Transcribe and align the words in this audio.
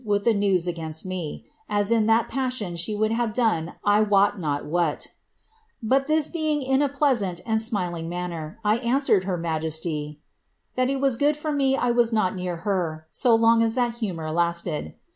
ihe 0.03 0.33
news 0.35 0.65
against 0.65 1.05
me, 1.05 1.45
as 1.69 1.91
in 1.91 2.07
that 2.07 2.27
passion 2.27 2.75
she 2.75 2.95
would 2.95 3.11
have 3.11 3.33
done 3.35 3.73
I 3.85 4.01
wot 4.01 4.35
irhat 4.39 5.09
But 5.83 6.07
this 6.07 6.27
being 6.27 6.63
in 6.63 6.81
a 6.81 6.89
pleasant 6.89 7.39
and 7.45 7.61
smiling 7.61 8.09
manner, 8.09 8.57
I 8.65 8.77
answered 8.77 9.25
najesty, 9.25 10.09
^ 10.13 10.17
that 10.75 10.89
it 10.89 10.99
was 10.99 11.17
good 11.17 11.37
for 11.37 11.51
me 11.51 11.77
I 11.77 11.91
was 11.91 12.11
not 12.11 12.33
near 12.35 12.55
her, 12.65 13.05
so 13.11 13.37
lonff 13.37 13.63
as 13.63 13.75
that 13.75 14.01
oar 14.01 14.31
lasted.' 14.31 14.95